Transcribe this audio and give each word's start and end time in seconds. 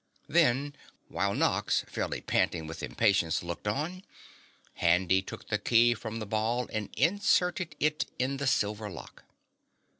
Then, 0.27 0.73
while 1.09 1.35
Nox 1.35 1.85
fairly 1.87 2.21
panting 2.21 2.65
with 2.65 2.81
impatience 2.81 3.43
looked 3.43 3.67
on, 3.67 4.03
Handy 4.73 5.21
took 5.21 5.49
the 5.49 5.59
key 5.59 5.93
from 5.93 6.17
the 6.17 6.25
ball 6.25 6.67
and 6.73 6.89
inserted 6.97 7.75
it 7.79 8.07
in 8.17 8.37
the 8.37 8.47
silver 8.47 8.89
lock. 8.89 9.25